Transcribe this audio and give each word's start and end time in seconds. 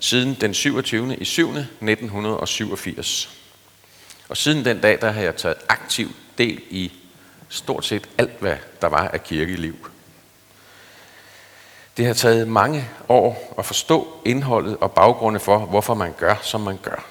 siden 0.00 0.36
den 0.40 0.54
27. 0.54 1.16
i 1.16 1.24
7. 1.24 1.48
1987. 1.48 3.30
Og 4.28 4.36
siden 4.36 4.64
den 4.64 4.80
dag, 4.80 4.98
der 5.00 5.10
har 5.10 5.22
jeg 5.22 5.36
taget 5.36 5.56
aktiv 5.68 6.10
del 6.38 6.60
i 6.70 6.92
stort 7.48 7.86
set 7.86 8.08
alt, 8.18 8.40
hvad 8.40 8.56
der 8.80 8.88
var 8.88 9.08
af 9.08 9.24
kirkeliv. 9.24 9.88
Det 11.96 12.06
har 12.06 12.14
taget 12.14 12.48
mange 12.48 12.88
år 13.08 13.54
at 13.58 13.66
forstå 13.66 14.20
indholdet 14.24 14.76
og 14.76 14.92
baggrunde 14.92 15.40
for, 15.40 15.58
hvorfor 15.58 15.94
man 15.94 16.14
gør, 16.18 16.34
som 16.42 16.60
man 16.60 16.78
gør. 16.82 17.04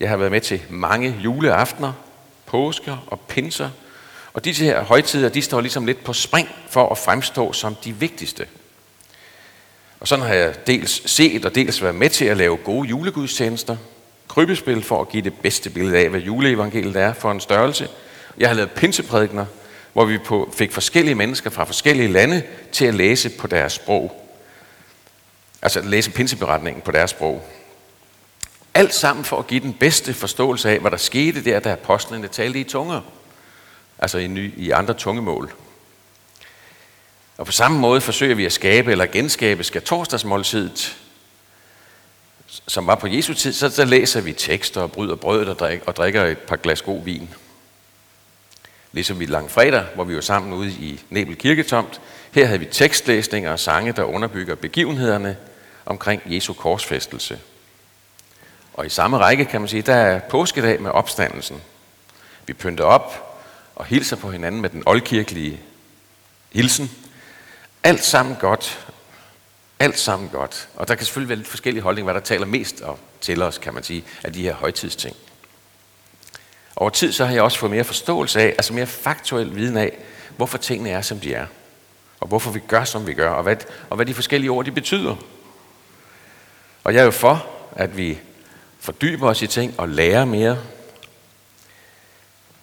Jeg 0.00 0.08
har 0.08 0.16
været 0.16 0.32
med 0.32 0.40
til 0.40 0.62
mange 0.70 1.20
juleaftener, 1.24 1.92
påsker 2.46 2.96
og 3.06 3.20
pinser, 3.20 3.70
og 4.32 4.44
disse 4.44 4.64
her 4.64 4.82
højtider, 4.82 5.28
de 5.28 5.42
står 5.42 5.60
ligesom 5.60 5.86
lidt 5.86 6.04
på 6.04 6.12
spring 6.12 6.48
for 6.68 6.88
at 6.88 6.98
fremstå 6.98 7.52
som 7.52 7.74
de 7.74 7.92
vigtigste. 7.92 8.46
Og 10.04 10.08
sådan 10.08 10.24
har 10.24 10.34
jeg 10.34 10.66
dels 10.66 11.10
set 11.10 11.44
og 11.44 11.54
dels 11.54 11.82
været 11.82 11.94
med 11.94 12.10
til 12.10 12.24
at 12.24 12.36
lave 12.36 12.56
gode 12.56 12.88
julegudstjenester, 12.88 13.76
krybespil 14.28 14.82
for 14.82 15.00
at 15.00 15.08
give 15.08 15.22
det 15.22 15.34
bedste 15.34 15.70
billede 15.70 15.98
af, 15.98 16.08
hvad 16.10 16.20
juleevangeliet 16.20 16.96
er 16.96 17.12
for 17.12 17.30
en 17.30 17.40
størrelse. 17.40 17.88
Jeg 18.38 18.48
har 18.48 18.54
lavet 18.54 18.70
pinseprædikner, 18.70 19.46
hvor 19.92 20.04
vi 20.04 20.18
på, 20.18 20.52
fik 20.56 20.72
forskellige 20.72 21.14
mennesker 21.14 21.50
fra 21.50 21.64
forskellige 21.64 22.08
lande 22.08 22.42
til 22.72 22.84
at 22.84 22.94
læse 22.94 23.30
på 23.30 23.46
deres 23.46 23.72
sprog. 23.72 24.30
Altså 25.62 25.80
at 25.80 25.86
læse 25.86 26.10
pinseberetningen 26.10 26.82
på 26.82 26.90
deres 26.90 27.10
sprog. 27.10 27.44
Alt 28.74 28.94
sammen 28.94 29.24
for 29.24 29.38
at 29.38 29.46
give 29.46 29.60
den 29.60 29.72
bedste 29.72 30.14
forståelse 30.14 30.70
af, 30.70 30.78
hvad 30.78 30.90
der 30.90 30.96
skete 30.96 31.44
der, 31.44 31.60
da 31.60 31.72
apostlene 31.72 32.28
talte 32.28 32.60
i 32.60 32.64
tunger. 32.64 33.00
Altså 33.98 34.18
i, 34.18 34.26
ny, 34.26 34.54
i 34.56 34.70
andre 34.70 34.94
tungemål. 34.94 35.52
Og 37.36 37.46
på 37.46 37.52
samme 37.52 37.78
måde 37.78 38.00
forsøger 38.00 38.34
vi 38.34 38.46
at 38.46 38.52
skabe 38.52 38.92
eller 38.92 39.06
genskabe 39.06 39.64
skal 39.64 39.82
torsdagsmåltidet, 39.82 40.96
som 42.68 42.86
var 42.86 42.94
på 42.94 43.06
Jesu 43.06 43.34
tid, 43.34 43.52
så, 43.52 43.70
så 43.70 43.84
læser 43.84 44.20
vi 44.20 44.32
tekster 44.32 44.80
og 44.80 44.92
bryder 44.92 45.16
brød 45.16 45.46
og, 45.46 45.58
drik, 45.58 45.80
og 45.86 45.96
drikker 45.96 46.24
et 46.24 46.38
par 46.38 46.56
glas 46.56 46.82
god 46.82 47.04
vin. 47.04 47.34
Ligesom 48.92 49.20
vi 49.20 49.26
langfredag, 49.26 49.84
hvor 49.94 50.04
vi 50.04 50.14
var 50.14 50.20
sammen 50.20 50.52
ude 50.52 50.70
i 50.70 51.00
Nebel 51.10 51.36
Kirketomt. 51.36 52.00
Her 52.32 52.46
havde 52.46 52.58
vi 52.58 52.66
tekstlæsninger 52.66 53.52
og 53.52 53.58
sange, 53.58 53.92
der 53.92 54.02
underbygger 54.02 54.54
begivenhederne 54.54 55.36
omkring 55.86 56.22
Jesu 56.26 56.52
korsfæstelse. 56.52 57.38
Og 58.74 58.86
i 58.86 58.88
samme 58.88 59.18
række 59.18 59.44
kan 59.44 59.60
man 59.60 59.68
sige, 59.68 59.82
der 59.82 59.94
er 59.94 60.20
påskedag 60.20 60.82
med 60.82 60.90
opstandelsen. 60.90 61.62
Vi 62.46 62.52
pynter 62.52 62.84
op 62.84 63.38
og 63.76 63.84
hilser 63.84 64.16
på 64.16 64.30
hinanden 64.30 64.60
med 64.60 64.70
den 64.70 64.82
oldkirkelige 64.86 65.60
hilsen. 66.52 66.90
Alt 67.84 68.04
sammen 68.04 68.36
godt. 68.40 68.86
Alt 69.78 69.98
sammen 69.98 70.28
godt. 70.28 70.68
Og 70.74 70.88
der 70.88 70.94
kan 70.94 71.06
selvfølgelig 71.06 71.28
være 71.28 71.38
lidt 71.38 71.48
forskellige 71.48 71.82
holdninger, 71.82 72.12
hvad 72.12 72.20
der 72.20 72.26
taler 72.26 72.46
mest 72.46 72.82
til 73.20 73.42
os, 73.42 73.58
kan 73.58 73.74
man 73.74 73.82
sige, 73.82 74.04
af 74.24 74.32
de 74.32 74.42
her 74.42 74.54
højtidsting. 74.54 75.16
Over 76.76 76.90
tid 76.90 77.12
så 77.12 77.24
har 77.24 77.32
jeg 77.32 77.42
også 77.42 77.58
fået 77.58 77.72
mere 77.72 77.84
forståelse 77.84 78.40
af, 78.40 78.46
altså 78.46 78.72
mere 78.72 78.86
faktuel 78.86 79.56
viden 79.56 79.76
af, 79.76 79.98
hvorfor 80.36 80.58
tingene 80.58 80.90
er, 80.90 81.00
som 81.00 81.20
de 81.20 81.34
er. 81.34 81.46
Og 82.20 82.28
hvorfor 82.28 82.50
vi 82.50 82.60
gør, 82.68 82.84
som 82.84 83.06
vi 83.06 83.14
gør, 83.14 83.30
og 83.30 83.42
hvad, 83.42 83.56
og 83.90 83.96
hvad 83.96 84.06
de 84.06 84.14
forskellige 84.14 84.50
ord 84.50 84.64
de 84.64 84.72
betyder. 84.72 85.16
Og 86.84 86.94
jeg 86.94 87.00
er 87.00 87.04
jo 87.04 87.10
for, 87.10 87.46
at 87.72 87.96
vi 87.96 88.18
fordyber 88.80 89.28
os 89.28 89.42
i 89.42 89.46
ting 89.46 89.80
og 89.80 89.88
lærer 89.88 90.24
mere. 90.24 90.58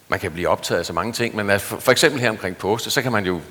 Man 0.07 0.19
kan 0.19 0.31
blive 0.31 0.49
optaget 0.49 0.79
af 0.79 0.85
så 0.85 0.93
mange 0.93 1.13
ting, 1.13 1.35
men 1.35 1.59
for 1.59 1.91
eksempel 1.91 2.21
her 2.21 2.29
omkring 2.29 2.57
påske, 2.57 2.89
så 2.89 3.01
kan 3.01 3.11
man 3.11 3.25
jo 3.25 3.41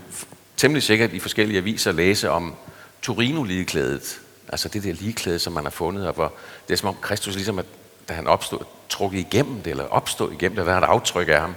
temmelig 0.61 0.83
sikkert 0.83 1.12
i 1.12 1.19
forskellige 1.19 1.58
aviser 1.58 1.92
læse 1.92 2.30
om 2.30 2.55
Torino-ligeklædet. 3.03 4.20
Altså 4.48 4.69
det 4.69 4.83
der 4.83 4.92
ligeklæde, 4.92 5.39
som 5.39 5.52
man 5.52 5.64
har 5.64 5.70
fundet, 5.70 6.06
og 6.06 6.14
hvor 6.14 6.33
det 6.69 6.72
er 6.75 6.78
som 6.78 6.89
om 6.89 6.97
Kristus 7.00 7.34
ligesom, 7.34 7.58
at, 7.58 7.67
da 8.08 8.14
han 8.14 8.27
opstod, 8.27 8.58
trukket 8.89 9.19
igennem 9.19 9.62
det, 9.62 9.70
eller 9.70 9.84
opstod 9.84 10.33
igennem 10.33 10.56
det, 10.56 10.67
der 10.67 10.72
er 10.72 10.78
et 10.78 10.84
aftryk 10.84 11.28
af 11.28 11.41
ham. 11.41 11.55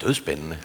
Dødspændende. 0.00 0.58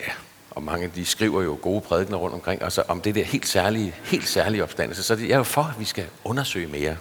Ja, 0.00 0.12
og 0.50 0.62
mange 0.62 0.92
de 0.94 1.04
skriver 1.04 1.42
jo 1.42 1.58
gode 1.62 1.80
prædikener 1.80 2.18
rundt 2.18 2.34
omkring, 2.34 2.62
altså 2.62 2.82
om 2.88 3.00
det 3.00 3.14
der 3.14 3.24
helt 3.24 3.48
særlige, 3.48 3.94
helt 4.04 4.28
særlige 4.28 4.62
opstandelse. 4.62 5.02
Så 5.02 5.16
det 5.16 5.32
er 5.32 5.36
jo 5.36 5.42
for, 5.44 5.62
at 5.62 5.80
vi 5.80 5.84
skal 5.84 6.06
undersøge 6.24 6.66
mere. 6.66 6.96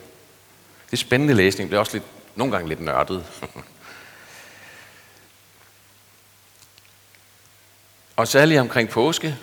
Det 0.86 0.94
er 0.94 0.98
spændende 0.98 1.34
læsning, 1.34 1.70
det 1.70 1.76
er 1.76 1.80
også 1.80 1.94
lidt, 1.94 2.06
nogle 2.36 2.54
gange 2.54 2.70
lidt 2.70 2.82
nørdet. 2.82 3.26
og 8.22 8.28
særligt 8.28 8.60
omkring 8.60 8.90
påske, 8.90 9.38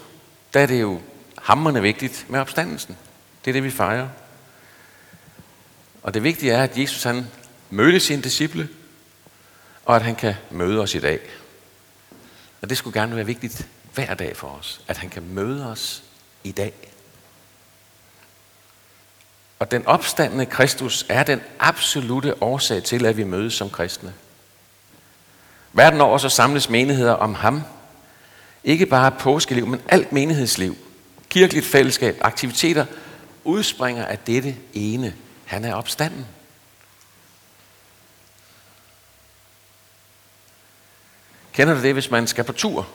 der 0.54 0.60
er 0.60 0.66
det 0.66 0.80
jo 0.80 1.00
hammerne 1.42 1.82
vigtigt 1.82 2.26
med 2.28 2.40
opstandelsen. 2.40 2.96
Det 3.44 3.50
er 3.50 3.52
det, 3.52 3.64
vi 3.64 3.70
fejrer. 3.70 4.08
Og 6.02 6.14
det 6.14 6.22
vigtige 6.22 6.52
er, 6.52 6.62
at 6.62 6.78
Jesus 6.78 7.02
han 7.02 7.26
mødte 7.70 8.00
sine 8.00 8.22
disciple, 8.22 8.68
og 9.84 9.96
at 9.96 10.02
han 10.02 10.14
kan 10.14 10.34
møde 10.50 10.80
os 10.80 10.94
i 10.94 10.98
dag. 10.98 11.20
Og 12.62 12.70
det 12.70 12.78
skulle 12.78 13.00
gerne 13.00 13.16
være 13.16 13.26
vigtigt 13.26 13.68
hver 13.94 14.14
dag 14.14 14.36
for 14.36 14.48
os, 14.48 14.80
at 14.88 14.96
han 14.96 15.10
kan 15.10 15.22
møde 15.22 15.70
os 15.70 16.02
i 16.44 16.52
dag. 16.52 16.72
Og 19.58 19.70
den 19.70 19.86
opstandende 19.86 20.46
Kristus 20.46 21.06
er 21.08 21.22
den 21.22 21.40
absolute 21.58 22.42
årsag 22.42 22.82
til, 22.82 23.06
at 23.06 23.16
vi 23.16 23.24
mødes 23.24 23.54
som 23.54 23.70
kristne. 23.70 24.14
Verden 25.72 26.00
over 26.00 26.18
så 26.18 26.28
samles 26.28 26.68
menigheder 26.68 27.12
om 27.12 27.34
ham. 27.34 27.62
Ikke 28.64 28.86
bare 28.86 29.12
påskeliv, 29.12 29.66
men 29.66 29.80
alt 29.88 30.12
menighedsliv, 30.12 30.76
kirkeligt 31.28 31.66
fællesskab, 31.66 32.18
aktiviteter, 32.20 32.86
udspringer 33.44 34.04
af 34.04 34.18
dette 34.18 34.56
ene 34.74 35.14
han 35.48 35.64
er 35.64 35.74
opstanden. 35.74 36.26
Kender 41.52 41.74
du 41.74 41.82
det, 41.82 41.92
hvis 41.92 42.10
man 42.10 42.26
skal 42.26 42.44
på 42.44 42.52
tur? 42.52 42.88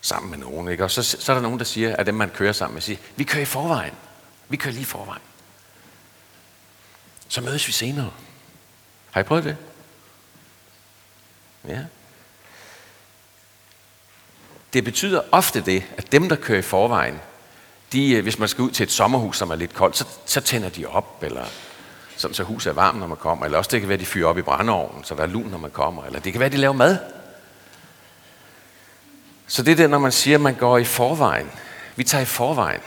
Sammen 0.00 0.30
med 0.30 0.38
nogen, 0.38 0.68
ikke? 0.68 0.84
Og 0.84 0.90
så, 0.90 1.02
så 1.02 1.32
er 1.32 1.36
der 1.36 1.42
nogen, 1.42 1.58
der 1.58 1.64
siger, 1.64 1.96
at 1.96 2.06
dem 2.06 2.14
man 2.14 2.30
kører 2.30 2.52
sammen 2.52 2.74
med, 2.74 2.82
siger, 2.82 2.98
vi 3.16 3.24
kører 3.24 3.42
i 3.42 3.46
forvejen. 3.46 3.94
Vi 4.48 4.56
kører 4.56 4.72
lige 4.72 4.82
i 4.82 4.84
forvejen. 4.84 5.22
Så 7.28 7.40
mødes 7.40 7.66
vi 7.66 7.72
senere. 7.72 8.12
Har 9.10 9.20
I 9.20 9.24
prøvet 9.24 9.44
det? 9.44 9.56
Ja. 11.68 11.84
Det 14.76 14.84
betyder 14.84 15.20
ofte 15.32 15.60
det, 15.60 15.82
at 15.96 16.12
dem, 16.12 16.28
der 16.28 16.36
kører 16.36 16.58
i 16.58 16.62
forvejen, 16.62 17.20
de, 17.92 18.12
øh, 18.12 18.22
hvis 18.22 18.38
man 18.38 18.48
skal 18.48 18.62
ud 18.62 18.70
til 18.70 18.84
et 18.84 18.90
sommerhus, 18.90 19.38
som 19.38 19.50
er 19.50 19.54
lidt 19.54 19.74
koldt, 19.74 19.96
så, 19.96 20.04
så 20.26 20.40
tænder 20.40 20.68
de 20.68 20.86
op, 20.86 21.22
eller 21.22 21.44
sådan, 22.16 22.34
så 22.34 22.42
huset 22.42 22.70
er 22.70 22.74
varmt, 22.74 22.98
når 22.98 23.06
man 23.06 23.16
kommer. 23.16 23.44
Eller 23.44 23.58
også 23.58 23.70
det 23.70 23.80
kan 23.80 23.88
være, 23.88 23.94
at 23.94 24.00
de 24.00 24.06
fyrer 24.06 24.28
op 24.28 24.38
i 24.38 24.42
brændeovnen, 24.42 25.04
så 25.04 25.14
der 25.14 25.22
er 25.22 25.26
lun, 25.26 25.46
når 25.46 25.58
man 25.58 25.70
kommer. 25.70 26.04
Eller 26.04 26.20
det 26.20 26.32
kan 26.32 26.40
være, 26.40 26.46
at 26.46 26.52
de 26.52 26.56
laver 26.56 26.74
mad. 26.74 26.98
Så 29.46 29.62
det 29.62 29.72
er 29.72 29.76
det, 29.76 29.90
når 29.90 29.98
man 29.98 30.12
siger, 30.12 30.36
at 30.36 30.40
man 30.40 30.54
går 30.54 30.78
i 30.78 30.84
forvejen. 30.84 31.50
Vi 31.96 32.04
tager 32.04 32.22
i 32.22 32.26
forvejen. 32.26 32.80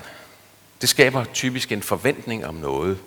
Det 0.81 0.89
skaber 0.89 1.23
typisk 1.33 1.71
en 1.71 1.83
forventning 1.83 2.45
om 2.45 2.55
noget. 2.55 2.97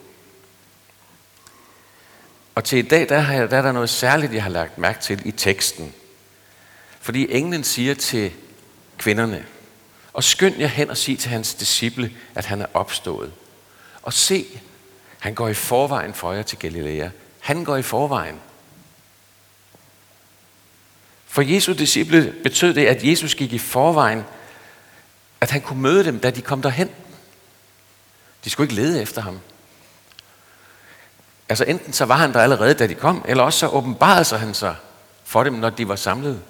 Og 2.55 2.65
til 2.65 2.79
i 2.79 2.83
dag, 2.83 3.09
der, 3.09 3.19
har 3.19 3.35
jeg, 3.35 3.51
der 3.51 3.59
er 3.59 3.63
der 3.63 3.73
noget 3.73 3.91
særligt, 3.91 4.35
jeg 4.35 4.43
har 4.43 4.51
lagt 4.51 4.79
mærke 4.79 5.01
til 5.01 5.23
i 5.25 5.31
teksten. 5.31 5.95
Fordi 7.01 7.27
englen 7.31 7.65
siger 7.65 7.95
til 7.95 8.33
kvinderne, 9.03 9.47
og 10.13 10.25
skynd 10.25 10.59
jer 10.59 10.67
hen 10.67 10.91
og 10.91 10.97
sig 10.97 11.19
til 11.19 11.31
hans 11.31 11.55
disciple, 11.55 12.13
at 12.35 12.45
han 12.45 12.61
er 12.63 12.67
opstået. 12.75 13.33
Og 14.03 14.13
se, 14.13 14.47
han 15.19 15.35
går 15.35 15.49
i 15.49 15.55
forvejen 15.55 16.15
for 16.15 16.33
jer 16.33 16.43
til 16.43 16.59
Galilea. 16.59 17.09
Han 17.41 17.65
går 17.65 17.77
i 17.77 17.83
forvejen. 17.83 18.41
For 21.27 21.43
Jesu 21.43 21.73
disciple 21.73 22.35
betød 22.43 22.75
det, 22.75 22.87
at 22.87 23.05
Jesus 23.05 23.35
gik 23.35 23.53
i 23.53 23.59
forvejen, 23.59 24.25
at 25.41 25.51
han 25.51 25.61
kunne 25.61 25.83
møde 25.83 26.05
dem, 26.05 26.21
da 26.21 26.31
de 26.31 26.43
kom 26.43 26.63
derhen. 26.63 26.91
De 28.45 28.51
skulle 28.51 28.65
ikke 28.65 28.83
lede 28.83 29.03
efter 29.03 29.23
ham. 29.23 29.41
Altså 31.49 31.65
enten 31.65 31.93
så 31.93 32.05
var 32.05 32.17
han 32.17 32.33
der 32.33 32.41
allerede, 32.41 32.75
da 32.75 32.87
de 32.87 32.95
kom, 32.95 33.25
eller 33.29 33.45
også 33.45 33.59
så 33.59 33.69
åbenbarede 33.69 34.25
sig 34.25 34.41
han 34.41 34.55
sig 34.55 34.77
for 35.25 35.45
dem, 35.45 35.53
når 35.53 35.71
de 35.71 35.89
var 35.89 35.97
samlet. 35.97 36.43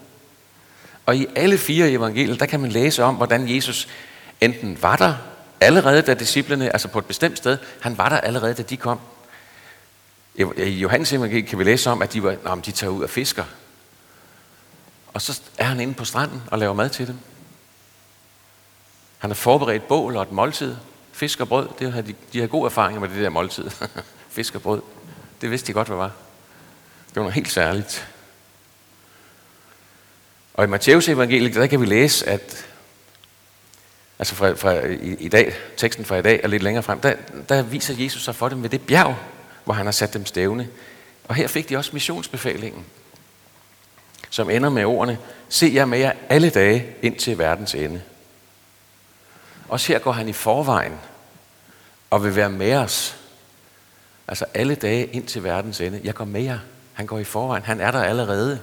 Og 1.06 1.16
i 1.16 1.26
alle 1.36 1.58
fire 1.58 1.90
evangelier, 1.90 2.36
der 2.36 2.46
kan 2.46 2.60
man 2.60 2.72
læse 2.72 3.04
om, 3.04 3.14
hvordan 3.14 3.54
Jesus 3.54 3.88
enten 4.40 4.82
var 4.82 4.96
der 4.96 5.14
allerede, 5.60 6.02
da 6.02 6.14
disciplene, 6.14 6.72
altså 6.72 6.88
på 6.88 6.98
et 6.98 7.06
bestemt 7.06 7.38
sted, 7.38 7.58
han 7.80 7.98
var 7.98 8.08
der 8.08 8.16
allerede, 8.16 8.54
da 8.54 8.62
de 8.62 8.76
kom. 8.76 9.00
I 10.56 10.64
Johannes 10.64 11.12
evangeliet 11.12 11.46
kan 11.48 11.58
vi 11.58 11.64
læse 11.64 11.90
om, 11.90 12.02
at 12.02 12.12
de, 12.12 12.22
var, 12.22 12.36
om 12.44 12.62
de 12.62 12.70
tager 12.70 12.90
ud 12.90 13.02
og 13.02 13.10
fisker. 13.10 13.44
Og 15.14 15.22
så 15.22 15.40
er 15.58 15.64
han 15.64 15.80
inde 15.80 15.94
på 15.94 16.04
stranden 16.04 16.42
og 16.50 16.58
laver 16.58 16.74
mad 16.74 16.88
til 16.88 17.06
dem. 17.06 17.18
Han 19.18 19.30
har 19.30 19.34
forberedt 19.34 19.88
bål 19.88 20.16
og 20.16 20.22
et 20.22 20.32
måltid. 20.32 20.76
Fisk 21.12 21.40
og 21.40 21.48
brød, 21.48 21.68
det 21.78 21.92
har 21.92 22.02
de, 22.02 22.14
de 22.32 22.40
har 22.40 22.46
gode 22.46 22.66
erfaringer 22.66 23.00
med 23.00 23.08
det 23.08 23.22
der 23.22 23.28
måltid. 23.28 23.70
Fisk 24.30 24.54
og 24.54 24.62
brød, 24.62 24.82
det 25.40 25.50
vidste 25.50 25.66
de 25.66 25.72
godt, 25.72 25.88
hvad 25.88 25.96
var. 25.96 26.12
Det 27.08 27.16
var 27.16 27.22
noget 27.22 27.34
helt 27.34 27.50
særligt. 27.50 28.08
Og 30.62 30.68
i 30.68 30.70
Matteus 30.70 31.08
evangeliet, 31.08 31.54
der 31.54 31.66
kan 31.66 31.80
vi 31.80 31.86
læse, 31.86 32.28
at 32.28 32.66
altså 34.18 34.34
fra, 34.34 34.52
fra 34.52 34.86
i, 34.86 35.16
i 35.18 35.28
dag, 35.28 35.54
teksten 35.76 36.04
fra 36.04 36.16
i 36.16 36.22
dag 36.22 36.40
er 36.42 36.48
lidt 36.48 36.62
længere 36.62 36.82
frem, 36.82 37.00
der, 37.00 37.14
der 37.48 37.62
viser 37.62 37.94
Jesus 37.98 38.24
sig 38.24 38.34
for 38.34 38.48
dem 38.48 38.62
ved 38.62 38.70
det 38.70 38.86
bjerg, 38.86 39.16
hvor 39.64 39.74
han 39.74 39.86
har 39.86 39.92
sat 39.92 40.14
dem 40.14 40.26
stævne. 40.26 40.68
Og 41.24 41.34
her 41.34 41.48
fik 41.48 41.68
de 41.68 41.76
også 41.76 41.90
missionsbefalingen, 41.92 42.84
som 44.30 44.50
ender 44.50 44.70
med 44.70 44.84
ordene, 44.84 45.18
se 45.48 45.70
jer 45.74 45.84
med 45.84 45.98
jer 45.98 46.12
alle 46.28 46.50
dage 46.50 46.86
ind 47.02 47.16
til 47.16 47.38
verdens 47.38 47.74
ende. 47.74 48.02
Også 49.68 49.92
her 49.92 49.98
går 49.98 50.12
han 50.12 50.28
i 50.28 50.32
forvejen 50.32 50.98
og 52.10 52.24
vil 52.24 52.36
være 52.36 52.50
med 52.50 52.74
os. 52.74 53.16
Altså 54.28 54.44
alle 54.54 54.74
dage 54.74 55.06
ind 55.06 55.26
til 55.26 55.44
verdens 55.44 55.80
ende. 55.80 56.00
Jeg 56.04 56.14
går 56.14 56.24
med 56.24 56.42
jer. 56.42 56.58
Han 56.92 57.06
går 57.06 57.18
i 57.18 57.24
forvejen. 57.24 57.64
Han 57.64 57.80
er 57.80 57.90
der 57.90 58.02
allerede. 58.02 58.60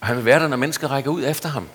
Og 0.00 0.06
han 0.06 0.16
vil 0.16 0.24
være 0.24 0.40
der, 0.40 0.48
når 0.48 0.56
mennesker 0.56 0.88
rækker 0.88 1.10
ud 1.10 1.24
efter 1.24 1.48
ham. 1.48 1.68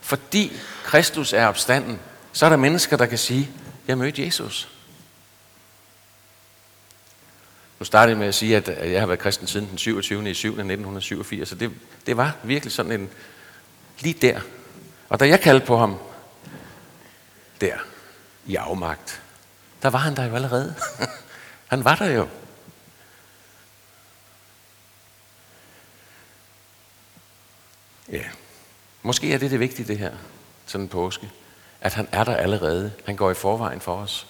Fordi 0.00 0.52
Kristus 0.84 1.32
er 1.32 1.46
opstanden, 1.46 2.00
så 2.32 2.46
er 2.46 2.50
der 2.50 2.56
mennesker, 2.56 2.96
der 2.96 3.06
kan 3.06 3.18
sige, 3.18 3.50
jeg 3.88 3.98
mødte 3.98 4.24
Jesus. 4.24 4.68
Nu 7.78 7.84
startede 7.84 8.10
jeg 8.10 8.18
med 8.18 8.26
at 8.26 8.34
sige, 8.34 8.56
at 8.56 8.92
jeg 8.92 9.00
har 9.00 9.06
været 9.06 9.18
kristen 9.18 9.46
siden 9.46 9.68
den 9.68 9.78
27. 9.78 10.30
i 10.30 10.34
7. 10.34 10.48
1987, 10.48 11.48
så 11.48 11.54
det, 11.54 11.70
det 12.06 12.16
var 12.16 12.36
virkelig 12.42 12.72
sådan 12.72 12.92
en, 12.92 13.10
lige 14.00 14.18
der. 14.22 14.40
Og 15.08 15.20
da 15.20 15.28
jeg 15.28 15.40
kaldte 15.40 15.66
på 15.66 15.78
ham, 15.78 15.98
der, 17.60 17.76
i 18.46 18.54
afmagt, 18.54 19.22
der 19.82 19.90
var 19.90 19.98
han 19.98 20.16
der 20.16 20.24
jo 20.24 20.34
allerede. 20.34 20.74
han 21.72 21.84
var 21.84 21.94
der 21.94 22.10
jo. 22.10 22.28
Ja, 28.12 28.24
måske 29.06 29.32
er 29.32 29.38
det 29.38 29.50
det 29.50 29.60
vigtige 29.60 29.88
det 29.88 29.98
her, 29.98 30.12
sådan 30.66 30.84
en 30.84 30.88
påske, 30.88 31.30
at 31.80 31.94
han 31.94 32.08
er 32.12 32.24
der 32.24 32.36
allerede. 32.36 32.92
Han 33.04 33.16
går 33.16 33.30
i 33.30 33.34
forvejen 33.34 33.80
for 33.80 33.96
os. 33.96 34.26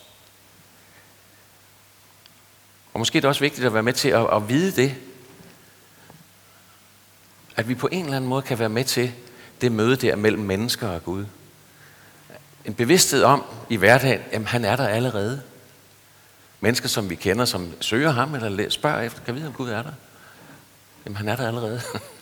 Og 2.92 2.98
måske 2.98 3.18
er 3.18 3.20
det 3.20 3.28
også 3.28 3.40
vigtigt 3.40 3.66
at 3.66 3.74
være 3.74 3.82
med 3.82 3.92
til 3.92 4.08
at, 4.08 4.26
at 4.32 4.48
vide 4.48 4.82
det, 4.82 4.94
at 7.56 7.68
vi 7.68 7.74
på 7.74 7.88
en 7.92 8.04
eller 8.04 8.16
anden 8.16 8.28
måde 8.28 8.42
kan 8.42 8.58
være 8.58 8.68
med 8.68 8.84
til 8.84 9.12
det 9.60 9.72
møde 9.72 9.96
der 9.96 10.16
mellem 10.16 10.42
mennesker 10.42 10.88
og 10.88 11.04
Gud. 11.04 11.24
En 12.64 12.74
bevidsthed 12.74 13.22
om 13.22 13.44
i 13.68 13.76
hverdagen, 13.76 14.20
at 14.32 14.44
han 14.44 14.64
er 14.64 14.76
der 14.76 14.88
allerede. 14.88 15.42
Mennesker, 16.60 16.88
som 16.88 17.10
vi 17.10 17.14
kender, 17.14 17.44
som 17.44 17.72
søger 17.80 18.10
ham 18.10 18.34
eller 18.34 18.70
spørger 18.70 19.02
efter, 19.02 19.22
kan 19.22 19.34
vide, 19.34 19.46
om 19.46 19.52
Gud 19.52 19.68
er 19.68 19.82
der? 19.82 19.92
Jamen, 21.04 21.16
han 21.16 21.28
er 21.28 21.36
der 21.36 21.46
allerede. 21.46 21.80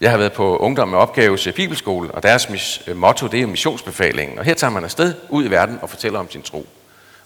Jeg 0.00 0.10
har 0.10 0.18
været 0.18 0.32
på 0.32 0.56
Ungdom 0.56 0.88
med 0.88 0.98
Opgaves 0.98 1.48
Bibelskole, 1.56 2.10
og 2.10 2.22
deres 2.22 2.82
øh, 2.86 2.96
motto 2.96 3.26
det 3.26 3.40
er 3.40 3.46
missionsbefalingen. 3.46 4.38
Og 4.38 4.44
her 4.44 4.54
tager 4.54 4.70
man 4.70 4.84
afsted 4.84 5.14
ud 5.28 5.44
i 5.44 5.50
verden 5.50 5.78
og 5.82 5.90
fortæller 5.90 6.18
om 6.18 6.30
sin 6.30 6.42
tro. 6.42 6.66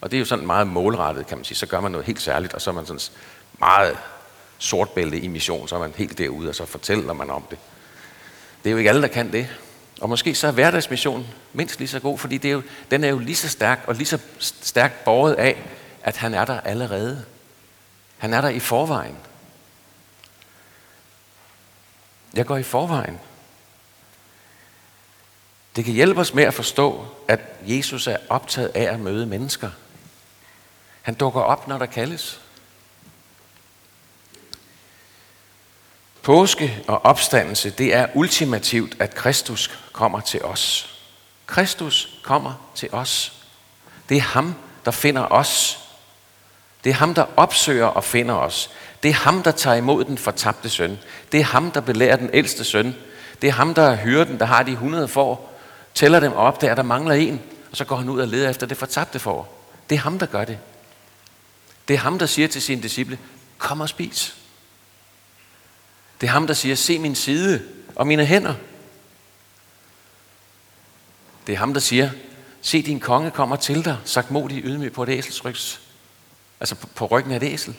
Og 0.00 0.10
det 0.10 0.16
er 0.16 0.18
jo 0.18 0.24
sådan 0.24 0.46
meget 0.46 0.66
målrettet, 0.66 1.26
kan 1.26 1.38
man 1.38 1.44
sige. 1.44 1.56
Så 1.56 1.66
gør 1.66 1.80
man 1.80 1.92
noget 1.92 2.06
helt 2.06 2.20
særligt, 2.20 2.54
og 2.54 2.60
så 2.60 2.70
er 2.70 2.74
man 2.74 2.86
sådan 2.86 3.00
meget 3.58 3.96
sortbælte 4.58 5.20
i 5.20 5.28
mission, 5.28 5.68
så 5.68 5.74
er 5.74 5.80
man 5.80 5.92
helt 5.96 6.18
derude, 6.18 6.48
og 6.48 6.54
så 6.54 6.66
fortæller 6.66 7.12
man 7.12 7.30
om 7.30 7.44
det. 7.50 7.58
Det 8.64 8.70
er 8.70 8.72
jo 8.72 8.78
ikke 8.78 8.90
alle, 8.90 9.02
der 9.02 9.08
kan 9.08 9.32
det. 9.32 9.48
Og 10.00 10.08
måske 10.08 10.34
så 10.34 10.46
er 10.46 10.52
hverdagsmissionen 10.52 11.26
mindst 11.52 11.78
lige 11.78 11.88
så 11.88 12.00
god, 12.00 12.18
fordi 12.18 12.38
det 12.38 12.48
er 12.48 12.52
jo, 12.52 12.62
den 12.90 13.04
er 13.04 13.08
jo 13.08 13.18
lige 13.18 13.36
så 13.36 13.48
stærk 13.48 13.84
og 13.86 13.94
lige 13.94 14.06
så 14.06 14.18
stærkt 14.38 15.04
båret 15.04 15.34
af, 15.34 15.62
at 16.02 16.16
han 16.16 16.34
er 16.34 16.44
der 16.44 16.60
allerede. 16.60 17.24
Han 18.18 18.34
er 18.34 18.40
der 18.40 18.48
i 18.48 18.60
forvejen. 18.60 19.16
Jeg 22.34 22.46
går 22.46 22.56
i 22.56 22.62
forvejen. 22.62 23.20
Det 25.76 25.84
kan 25.84 25.94
hjælpe 25.94 26.20
os 26.20 26.34
med 26.34 26.44
at 26.44 26.54
forstå, 26.54 27.06
at 27.28 27.40
Jesus 27.62 28.06
er 28.06 28.16
optaget 28.28 28.68
af 28.74 28.92
at 28.94 29.00
møde 29.00 29.26
mennesker. 29.26 29.70
Han 31.02 31.14
dukker 31.14 31.40
op, 31.40 31.68
når 31.68 31.78
der 31.78 31.86
kaldes. 31.86 32.40
Påske 36.22 36.84
og 36.88 37.04
opstandelse, 37.04 37.70
det 37.70 37.94
er 37.94 38.08
ultimativt, 38.14 38.96
at 39.00 39.14
Kristus 39.14 39.78
kommer 39.92 40.20
til 40.20 40.44
os. 40.44 40.90
Kristus 41.46 42.18
kommer 42.22 42.70
til 42.74 42.88
os. 42.92 43.32
Det 44.08 44.16
er 44.16 44.20
ham, 44.20 44.54
der 44.84 44.90
finder 44.90 45.32
os. 45.32 45.83
Det 46.84 46.90
er 46.90 46.94
ham, 46.94 47.14
der 47.14 47.26
opsøger 47.36 47.86
og 47.86 48.04
finder 48.04 48.34
os. 48.34 48.70
Det 49.02 49.08
er 49.08 49.14
ham, 49.14 49.42
der 49.42 49.50
tager 49.50 49.76
imod 49.76 50.04
den 50.04 50.18
fortabte 50.18 50.68
søn. 50.68 50.98
Det 51.32 51.40
er 51.40 51.44
ham, 51.44 51.70
der 51.70 51.80
belærer 51.80 52.16
den 52.16 52.30
ældste 52.32 52.64
søn. 52.64 52.94
Det 53.42 53.48
er 53.48 53.52
ham, 53.52 53.74
der 53.74 53.82
er 53.82 53.96
hyrden, 53.96 54.38
der 54.38 54.46
har 54.46 54.62
de 54.62 54.72
100 54.72 55.08
får, 55.08 55.58
tæller 55.94 56.20
dem 56.20 56.32
op, 56.32 56.60
der 56.60 56.74
der 56.74 56.82
mangler 56.82 57.14
en, 57.14 57.42
og 57.70 57.76
så 57.76 57.84
går 57.84 57.96
han 57.96 58.08
ud 58.08 58.20
og 58.20 58.28
leder 58.28 58.50
efter 58.50 58.66
det 58.66 58.76
fortabte 58.76 59.18
får. 59.18 59.64
Det 59.90 59.96
er 59.96 60.00
ham, 60.00 60.18
der 60.18 60.26
gør 60.26 60.44
det. 60.44 60.58
Det 61.88 61.94
er 61.94 61.98
ham, 61.98 62.18
der 62.18 62.26
siger 62.26 62.48
til 62.48 62.62
sine 62.62 62.82
disciple, 62.82 63.18
kom 63.58 63.80
og 63.80 63.88
spis. 63.88 64.36
Det 66.20 66.26
er 66.26 66.30
ham, 66.30 66.46
der 66.46 66.54
siger, 66.54 66.74
se 66.74 66.98
min 66.98 67.14
side 67.14 67.62
og 67.96 68.06
mine 68.06 68.26
hænder. 68.26 68.54
Det 71.46 71.52
er 71.52 71.58
ham, 71.58 71.72
der 71.72 71.80
siger, 71.80 72.10
se 72.62 72.82
din 72.82 73.00
konge 73.00 73.30
kommer 73.30 73.56
til 73.56 73.84
dig, 73.84 73.96
sagt 74.04 74.30
modig 74.30 74.64
ydmyg 74.64 74.92
på 74.92 75.02
et 75.02 75.08
æselsrygs, 75.08 75.80
altså 76.64 76.74
på, 76.74 76.86
på 76.86 77.06
ryggen 77.06 77.32
af 77.32 77.36
et 77.36 77.42
æsel. 77.42 77.76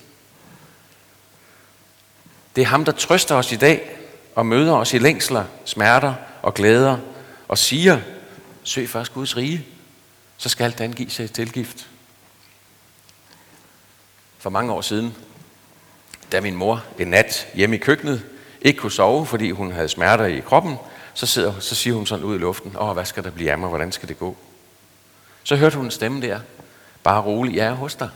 Det 2.55 2.61
er 2.61 2.65
ham, 2.65 2.85
der 2.85 2.91
trøster 2.91 3.35
os 3.35 3.51
i 3.51 3.55
dag 3.55 3.97
og 4.35 4.45
møder 4.45 4.73
os 4.73 4.93
i 4.93 4.97
længsler, 4.97 5.45
smerter 5.65 6.13
og 6.41 6.53
glæder 6.53 6.97
og 7.47 7.57
siger, 7.57 7.99
søg 8.63 8.89
først 8.89 9.13
Guds 9.13 9.37
rige, 9.37 9.65
så 10.37 10.49
skal 10.49 10.63
alt 10.63 10.95
give 10.95 11.09
sig 11.09 11.31
tilgift. 11.31 11.87
For 14.37 14.49
mange 14.49 14.73
år 14.73 14.81
siden, 14.81 15.15
da 16.31 16.41
min 16.41 16.55
mor 16.55 16.83
en 16.99 17.07
nat 17.07 17.47
hjemme 17.53 17.75
i 17.75 17.79
køkkenet 17.79 18.25
ikke 18.61 18.79
kunne 18.79 18.91
sove, 18.91 19.25
fordi 19.25 19.51
hun 19.51 19.71
havde 19.71 19.89
smerter 19.89 20.25
i 20.25 20.39
kroppen, 20.39 20.75
så, 21.13 21.25
sidder, 21.25 21.59
så 21.59 21.75
siger 21.75 21.93
hun 21.93 22.05
sådan 22.05 22.25
ud 22.25 22.35
i 22.35 22.39
luften, 22.39 22.75
åh, 22.79 22.91
hvad 22.91 23.05
skal 23.05 23.23
der 23.23 23.31
blive 23.31 23.51
af 23.51 23.57
mig, 23.57 23.69
hvordan 23.69 23.91
skal 23.91 24.09
det 24.09 24.19
gå? 24.19 24.37
Så 25.43 25.55
hørte 25.55 25.75
hun 25.75 25.85
en 25.85 25.91
stemme 25.91 26.21
der, 26.21 26.39
bare 27.03 27.21
rolig, 27.21 27.55
jeg 27.55 27.65
er 27.65 27.73
hos 27.73 27.95
dig. 27.95 28.09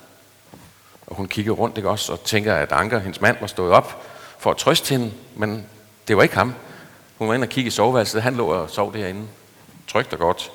Og 1.09 1.15
hun 1.15 1.27
kigger 1.27 1.51
rundt 1.51 1.77
ikke 1.77 1.89
også, 1.89 2.11
og 2.11 2.23
tænker, 2.23 2.55
at 2.55 2.71
Anker, 2.71 2.99
hendes 2.99 3.21
mand, 3.21 3.37
var 3.39 3.47
stået 3.47 3.71
op 3.71 4.03
for 4.39 4.51
at 4.51 4.57
trøste 4.57 4.89
hende, 4.89 5.11
men 5.35 5.65
det 6.07 6.17
var 6.17 6.23
ikke 6.23 6.35
ham. 6.35 6.55
Hun 7.17 7.27
var 7.27 7.33
inde 7.33 7.45
og 7.45 7.49
kigge 7.49 7.67
i 7.67 7.71
soveværelset, 7.71 8.21
han 8.21 8.35
lå 8.35 8.47
og 8.47 8.69
sov 8.69 8.93
derinde, 8.93 9.27
trygt 9.87 10.13
og 10.13 10.19
godt. 10.19 10.51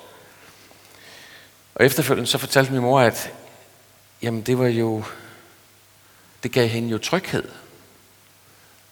Og 1.75 1.85
efterfølgende 1.85 2.27
så 2.27 2.37
fortalte 2.37 2.71
min 2.71 2.81
mor, 2.81 2.99
at 2.99 3.31
jamen 4.21 4.41
det 4.41 4.59
var 4.59 4.67
jo, 4.67 5.03
det 6.43 6.51
gav 6.51 6.67
hende 6.67 6.89
jo 6.89 6.97
tryghed. 6.97 7.49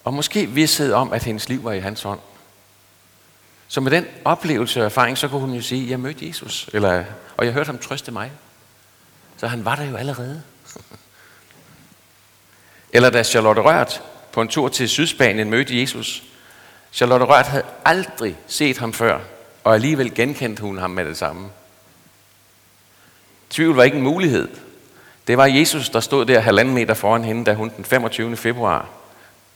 Og 0.03 0.13
måske 0.13 0.49
vidsthed 0.49 0.93
om, 0.93 1.13
at 1.13 1.23
hendes 1.23 1.49
liv 1.49 1.63
var 1.63 1.71
i 1.71 1.79
hans 1.79 2.01
hånd. 2.01 2.19
Så 3.67 3.81
med 3.81 3.91
den 3.91 4.05
oplevelse 4.25 4.79
og 4.79 4.85
erfaring, 4.85 5.17
så 5.17 5.27
kunne 5.27 5.41
hun 5.41 5.53
jo 5.53 5.61
sige, 5.61 5.89
jeg 5.89 5.99
mødte 5.99 6.27
Jesus, 6.27 6.69
eller, 6.73 7.05
og 7.37 7.45
jeg 7.45 7.53
hørte 7.53 7.67
ham 7.67 7.77
trøste 7.77 8.11
mig. 8.11 8.31
Så 9.37 9.47
han 9.47 9.65
var 9.65 9.75
der 9.75 9.83
jo 9.83 9.95
allerede 9.95 10.43
eller 12.93 13.09
da 13.09 13.23
Charlotte 13.23 13.61
Rørt 13.61 14.01
på 14.31 14.41
en 14.41 14.47
tur 14.47 14.67
til 14.67 14.89
Sydspanien 14.89 15.49
mødte 15.49 15.81
Jesus. 15.81 16.23
Charlotte 16.91 17.25
Rørt 17.25 17.45
havde 17.45 17.65
aldrig 17.85 18.37
set 18.47 18.77
ham 18.77 18.93
før, 18.93 19.19
og 19.63 19.73
alligevel 19.73 20.15
genkendte 20.15 20.61
hun 20.61 20.77
ham 20.77 20.89
med 20.91 21.05
det 21.05 21.17
samme. 21.17 21.49
Tvivl 23.49 23.75
var 23.75 23.83
ikke 23.83 23.97
en 23.97 24.03
mulighed. 24.03 24.47
Det 25.27 25.37
var 25.37 25.45
Jesus, 25.45 25.89
der 25.89 25.99
stod 25.99 26.25
der 26.25 26.39
halvanden 26.39 26.73
meter 26.73 26.93
foran 26.93 27.23
hende, 27.23 27.45
da 27.45 27.53
hun 27.53 27.71
den 27.77 27.85
25. 27.85 28.35
februar 28.37 28.89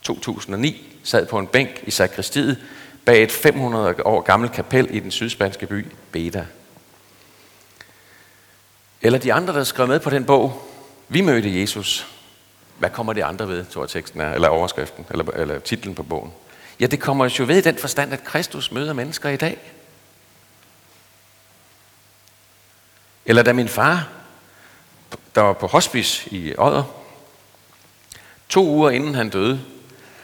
2009 0.02 0.98
sad 1.04 1.26
på 1.26 1.38
en 1.38 1.46
bænk 1.46 1.70
i 1.86 1.90
sakristiet 1.90 2.58
bag 3.04 3.22
et 3.22 3.32
500 3.32 3.94
år 4.04 4.20
gammelt 4.20 4.52
kapel 4.52 4.88
i 4.90 5.00
den 5.00 5.10
sydspanske 5.10 5.66
by 5.66 5.86
Beda. 6.12 6.46
Eller 9.02 9.18
de 9.18 9.32
andre, 9.32 9.54
der 9.54 9.64
skrev 9.64 9.88
med 9.88 10.00
på 10.00 10.10
den 10.10 10.24
bog, 10.24 10.68
vi 11.08 11.20
mødte 11.20 11.60
Jesus. 11.60 12.06
Hvad 12.78 12.90
kommer 12.90 13.12
de 13.12 13.24
andre 13.24 13.48
ved, 13.48 13.64
tror 13.64 13.82
jeg 13.82 13.88
teksten 13.88 14.20
er, 14.20 14.32
eller 14.32 14.48
overskriften, 14.48 15.06
eller, 15.10 15.30
eller 15.30 15.58
titlen 15.58 15.94
på 15.94 16.02
bogen? 16.02 16.32
Ja, 16.80 16.86
det 16.86 17.00
kommer 17.00 17.36
jo 17.38 17.44
ved 17.44 17.56
i 17.56 17.60
den 17.60 17.78
forstand, 17.78 18.12
at 18.12 18.24
Kristus 18.24 18.72
møder 18.72 18.92
mennesker 18.92 19.28
i 19.28 19.36
dag. 19.36 19.58
Eller 23.26 23.42
da 23.42 23.52
min 23.52 23.68
far, 23.68 24.08
der 25.34 25.40
var 25.40 25.52
på 25.52 25.66
hospice 25.66 26.34
i 26.34 26.54
Odder, 26.58 26.84
to 28.48 28.66
uger 28.66 28.90
inden 28.90 29.14
han 29.14 29.30
døde, 29.30 29.60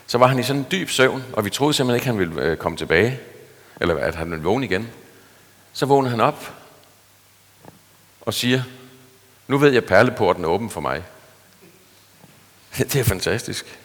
så 0.07 0.19
var 0.19 0.27
han 0.27 0.39
i 0.39 0.43
sådan 0.43 0.61
en 0.61 0.67
dyb 0.71 0.91
søvn, 0.91 1.25
og 1.33 1.45
vi 1.45 1.51
troede 1.51 1.75
simpelthen 1.75 1.97
ikke, 1.97 2.07
han 2.07 2.19
ville 2.19 2.43
øh, 2.43 2.57
komme 2.57 2.79
tilbage, 2.79 3.21
eller 3.81 3.99
at 3.99 4.15
han 4.15 4.31
ville 4.31 4.45
vågne 4.45 4.67
igen. 4.67 4.91
Så 5.73 5.87
vågner 5.87 6.11
han 6.11 6.21
op 6.21 6.53
og 8.21 8.35
siger, 8.35 8.63
nu 9.49 9.59
ved 9.59 9.69
jeg, 9.69 9.83
at 9.83 9.89
perleporten 9.89 10.45
er 10.45 10.49
åben 10.49 10.71
for 10.71 10.81
mig. 10.81 11.03
Det 12.79 12.97
er 12.97 13.05
fantastisk. 13.05 13.79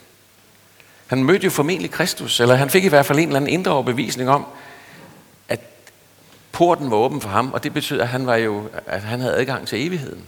Han 1.06 1.24
mødte 1.24 1.44
jo 1.44 1.50
formentlig 1.50 1.90
Kristus, 1.90 2.40
eller 2.40 2.54
han 2.54 2.70
fik 2.70 2.84
i 2.84 2.88
hvert 2.88 3.06
fald 3.06 3.18
en 3.18 3.28
eller 3.28 3.36
anden 3.36 3.50
indre 3.50 3.72
overbevisning 3.72 4.30
om, 4.30 4.46
at 5.48 5.60
porten 6.52 6.90
var 6.90 6.96
åben 6.96 7.20
for 7.20 7.28
ham, 7.28 7.52
og 7.52 7.64
det 7.64 7.74
betød, 7.74 8.00
at 8.00 8.08
han, 8.08 8.26
var 8.26 8.36
jo, 8.36 8.68
at 8.86 9.02
han 9.02 9.20
havde 9.20 9.34
adgang 9.34 9.68
til 9.68 9.86
evigheden. 9.86 10.26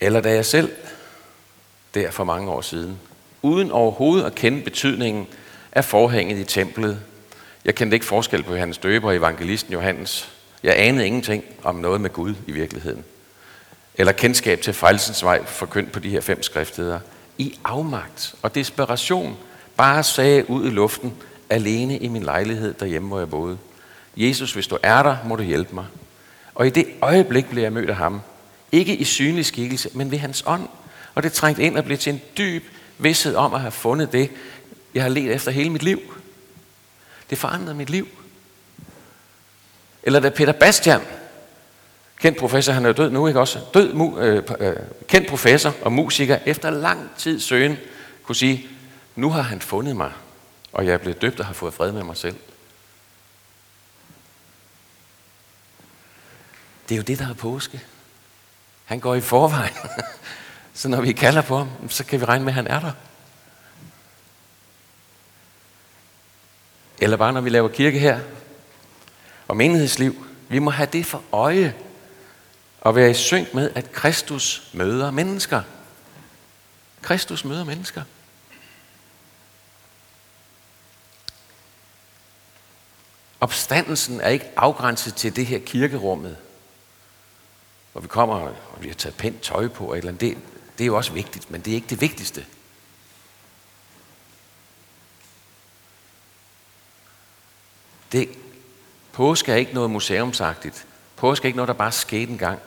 Eller 0.00 0.20
da 0.20 0.32
jeg 0.32 0.46
selv, 0.46 0.72
der 1.94 2.10
for 2.10 2.24
mange 2.24 2.50
år 2.50 2.60
siden, 2.60 3.00
uden 3.42 3.70
overhovedet 3.70 4.24
at 4.24 4.34
kende 4.34 4.62
betydningen 4.62 5.26
af 5.72 5.84
forhænget 5.84 6.38
i 6.38 6.44
templet. 6.44 7.00
Jeg 7.64 7.74
kendte 7.74 7.94
ikke 7.94 8.06
forskel 8.06 8.42
på 8.42 8.52
Johannes 8.52 8.78
Døber 8.78 9.08
og 9.08 9.16
evangelisten 9.16 9.72
Johannes. 9.72 10.35
Jeg 10.66 10.74
anede 10.78 11.06
ingenting 11.06 11.44
om 11.62 11.74
noget 11.74 12.00
med 12.00 12.10
Gud 12.10 12.34
i 12.46 12.52
virkeligheden. 12.52 13.04
Eller 13.94 14.12
kendskab 14.12 14.60
til 14.60 14.72
frelsens 14.74 15.24
vej 15.24 15.44
forkyndt 15.44 15.92
på 15.92 16.00
de 16.00 16.10
her 16.10 16.20
fem 16.20 16.42
skriftheder. 16.42 17.00
I 17.38 17.58
afmagt 17.64 18.34
og 18.42 18.54
desperation 18.54 19.36
bare 19.76 20.02
sagde 20.02 20.50
ud 20.50 20.66
i 20.66 20.70
luften, 20.70 21.14
alene 21.50 21.98
i 21.98 22.08
min 22.08 22.22
lejlighed 22.22 22.74
derhjemme, 22.74 23.08
hvor 23.08 23.18
jeg 23.18 23.30
boede. 23.30 23.58
Jesus, 24.16 24.52
hvis 24.52 24.66
du 24.66 24.78
er 24.82 25.02
der, 25.02 25.16
må 25.26 25.36
du 25.36 25.42
hjælpe 25.42 25.74
mig. 25.74 25.86
Og 26.54 26.66
i 26.66 26.70
det 26.70 26.86
øjeblik 27.02 27.46
blev 27.46 27.62
jeg 27.62 27.72
mødt 27.72 27.90
af 27.90 27.96
ham. 27.96 28.20
Ikke 28.72 28.96
i 28.96 29.04
synlig 29.04 29.46
skikkelse, 29.46 29.90
men 29.92 30.10
ved 30.10 30.18
hans 30.18 30.44
ånd. 30.46 30.68
Og 31.14 31.22
det 31.22 31.32
trængte 31.32 31.62
ind 31.62 31.78
og 31.78 31.84
blev 31.84 31.98
til 31.98 32.12
en 32.12 32.20
dyb 32.38 32.64
vidshed 32.98 33.34
om 33.34 33.54
at 33.54 33.60
have 33.60 33.72
fundet 33.72 34.12
det, 34.12 34.30
jeg 34.94 35.02
har 35.02 35.10
let 35.10 35.34
efter 35.34 35.50
hele 35.50 35.70
mit 35.70 35.82
liv. 35.82 36.00
Det 37.30 37.38
forandrede 37.38 37.74
mit 37.74 37.90
liv. 37.90 38.08
Eller 40.06 40.20
da 40.20 40.28
Peter 40.30 40.52
Bastian, 40.52 41.00
kendt 42.20 42.38
professor, 42.38 42.72
han 42.72 42.84
er 42.84 42.88
jo 42.88 42.92
død 42.92 43.10
nu, 43.10 43.26
ikke 43.26 43.40
også? 43.40 43.60
Død, 43.74 43.92
mu, 43.92 44.18
øh, 44.18 44.42
øh, 44.58 44.76
kendt 45.08 45.28
professor 45.28 45.74
og 45.82 45.92
musiker, 45.92 46.38
efter 46.46 46.70
lang 46.70 47.10
tid 47.18 47.40
søgen, 47.40 47.76
kunne 48.22 48.36
sige, 48.36 48.68
nu 49.16 49.30
har 49.30 49.42
han 49.42 49.60
fundet 49.60 49.96
mig, 49.96 50.12
og 50.72 50.86
jeg 50.86 50.94
er 50.94 50.98
blevet 50.98 51.22
døbt 51.22 51.40
og 51.40 51.46
har 51.46 51.54
fået 51.54 51.74
fred 51.74 51.92
med 51.92 52.02
mig 52.02 52.16
selv. 52.16 52.36
Det 56.88 56.94
er 56.94 56.96
jo 56.96 57.02
det, 57.02 57.18
der 57.18 57.28
er 57.28 57.34
påske. 57.34 57.80
Han 58.84 59.00
går 59.00 59.14
i 59.14 59.20
forvejen. 59.20 59.74
Så 60.74 60.88
når 60.88 61.00
vi 61.00 61.12
kalder 61.12 61.42
på 61.42 61.58
ham, 61.58 61.70
så 61.88 62.04
kan 62.04 62.20
vi 62.20 62.24
regne 62.24 62.44
med, 62.44 62.52
at 62.52 62.54
han 62.54 62.66
er 62.66 62.80
der. 62.80 62.92
Eller 66.98 67.16
bare 67.16 67.32
når 67.32 67.40
vi 67.40 67.50
laver 67.50 67.68
kirke 67.68 67.98
her, 67.98 68.20
og 69.48 69.56
menighedsliv. 69.56 70.26
Vi 70.48 70.58
må 70.58 70.70
have 70.70 70.88
det 70.92 71.06
for 71.06 71.22
øje, 71.32 71.74
og 72.80 72.96
være 72.96 73.10
i 73.10 73.14
synk 73.14 73.54
med, 73.54 73.70
at 73.74 73.92
Kristus 73.92 74.70
møder 74.72 75.10
mennesker. 75.10 75.62
Kristus 77.02 77.44
møder 77.44 77.64
mennesker. 77.64 78.02
Opstandelsen 83.40 84.20
er 84.20 84.28
ikke 84.28 84.50
afgrænset 84.56 85.14
til 85.14 85.36
det 85.36 85.46
her 85.46 85.58
kirkerummet, 85.58 86.36
hvor 87.92 88.00
vi 88.00 88.08
kommer 88.08 88.36
og 88.36 88.82
vi 88.82 88.88
har 88.88 88.94
taget 88.94 89.16
pænt 89.16 89.40
tøj 89.40 89.68
på. 89.68 89.94
Eller 89.94 90.12
det, 90.12 90.38
det 90.78 90.84
er 90.84 90.86
jo 90.86 90.96
også 90.96 91.12
vigtigt, 91.12 91.50
men 91.50 91.60
det 91.60 91.70
er 91.70 91.74
ikke 91.74 91.88
det 91.90 92.00
vigtigste. 92.00 92.46
Det, 98.12 98.28
påske 99.16 99.52
er 99.52 99.56
ikke 99.56 99.74
noget 99.74 99.90
museumsagtigt. 99.90 100.86
Påske 101.16 101.44
er 101.44 101.46
ikke 101.46 101.56
noget, 101.56 101.68
der 101.68 101.74
bare 101.74 101.92
skete 101.92 102.32
en 102.32 102.38
gang. 102.38 102.58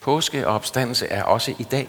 Påske 0.00 0.46
og 0.46 0.54
opstandelse 0.54 1.06
er 1.06 1.22
også 1.22 1.54
i 1.58 1.62
dag. 1.62 1.88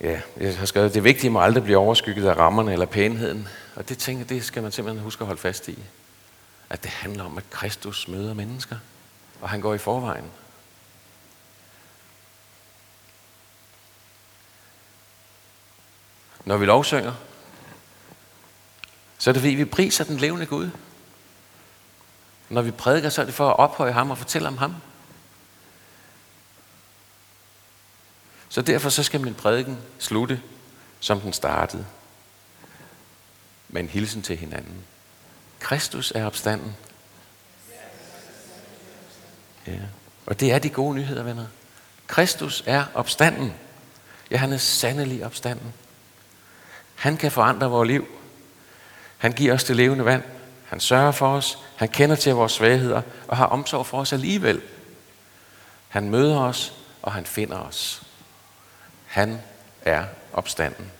Ja, 0.00 0.20
jeg 0.36 0.58
har 0.58 0.66
skrevet, 0.66 0.94
det 0.94 1.04
vigtige 1.04 1.30
må 1.30 1.40
aldrig 1.40 1.64
blive 1.64 1.78
overskygget 1.78 2.28
af 2.28 2.36
rammerne 2.36 2.72
eller 2.72 2.86
pænheden. 2.86 3.48
Og 3.76 3.88
det 3.88 3.98
tænker 3.98 4.24
det 4.24 4.44
skal 4.44 4.62
man 4.62 4.72
simpelthen 4.72 5.04
huske 5.04 5.22
at 5.22 5.26
holde 5.26 5.40
fast 5.40 5.68
i. 5.68 5.78
At 6.70 6.82
det 6.82 6.90
handler 6.90 7.24
om, 7.24 7.38
at 7.38 7.50
Kristus 7.50 8.08
møder 8.08 8.34
mennesker, 8.34 8.76
og 9.40 9.48
han 9.48 9.60
går 9.60 9.74
i 9.74 9.78
forvejen. 9.78 10.30
Når 16.44 16.56
vi 16.56 16.66
lovsynger, 16.66 17.12
så 19.20 19.30
er 19.30 19.32
det 19.32 19.42
fordi, 19.42 19.54
vi 19.54 19.64
priser 19.64 20.04
den 20.04 20.16
levende 20.16 20.46
Gud. 20.46 20.70
Når 22.48 22.62
vi 22.62 22.70
prædiker, 22.70 23.08
så 23.08 23.20
er 23.20 23.24
det 23.24 23.34
for 23.34 23.48
at 23.48 23.58
ophøje 23.58 23.92
ham 23.92 24.10
og 24.10 24.18
fortælle 24.18 24.48
om 24.48 24.58
ham. 24.58 24.74
Så 28.48 28.62
derfor 28.62 28.88
så 28.88 29.02
skal 29.02 29.20
min 29.20 29.34
prædiken 29.34 29.78
slutte, 29.98 30.42
som 31.00 31.20
den 31.20 31.32
startede. 31.32 31.86
Med 33.68 33.82
en 33.82 33.88
hilsen 33.88 34.22
til 34.22 34.36
hinanden. 34.36 34.84
Kristus 35.58 36.12
er 36.14 36.26
opstanden. 36.26 36.76
Ja. 39.66 39.78
Og 40.26 40.40
det 40.40 40.52
er 40.52 40.58
de 40.58 40.70
gode 40.70 40.94
nyheder, 40.94 41.22
venner. 41.22 41.46
Kristus 42.06 42.62
er 42.66 42.84
opstanden. 42.94 43.54
Ja, 44.30 44.36
han 44.36 44.52
er 44.52 44.58
sandelig 44.58 45.26
opstanden. 45.26 45.74
Han 46.94 47.16
kan 47.16 47.32
forandre 47.32 47.70
vores 47.70 47.86
liv. 47.86 48.19
Han 49.20 49.32
giver 49.32 49.54
os 49.54 49.64
det 49.64 49.76
levende 49.76 50.04
vand. 50.04 50.22
Han 50.66 50.80
sørger 50.80 51.12
for 51.12 51.36
os. 51.36 51.58
Han 51.76 51.88
kender 51.88 52.16
til 52.16 52.34
vores 52.34 52.52
svagheder 52.52 53.02
og 53.28 53.36
har 53.36 53.46
omsorg 53.46 53.86
for 53.86 54.00
os 54.00 54.12
alligevel. 54.12 54.62
Han 55.88 56.10
møder 56.10 56.40
os, 56.40 56.72
og 57.02 57.12
han 57.12 57.26
finder 57.26 57.58
os. 57.58 58.02
Han 59.06 59.40
er 59.82 60.04
opstanden. 60.32 60.90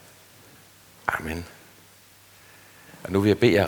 Amen. 1.06 1.46
Og 3.02 3.12
nu 3.12 3.20
vil 3.20 3.28
jeg 3.28 3.38
bede 3.38 3.52
jer 3.54 3.66